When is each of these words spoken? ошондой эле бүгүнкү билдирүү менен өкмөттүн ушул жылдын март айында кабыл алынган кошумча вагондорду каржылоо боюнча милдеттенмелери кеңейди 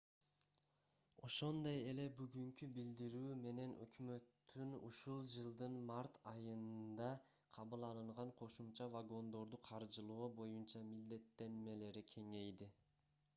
ошондой 1.25 1.75
эле 1.89 2.05
бүгүнкү 2.21 2.69
билдирүү 2.77 3.35
менен 3.43 3.73
өкмөттүн 3.85 4.71
ушул 4.89 5.23
жылдын 5.35 5.77
март 5.91 6.17
айында 6.33 7.11
кабыл 7.61 7.87
алынган 7.93 8.33
кошумча 8.43 8.89
вагондорду 8.99 9.61
каржылоо 9.73 10.31
боюнча 10.43 10.85
милдеттенмелери 10.95 12.05
кеңейди 12.15 12.71